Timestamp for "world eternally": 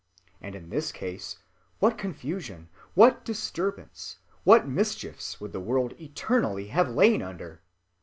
5.59-6.69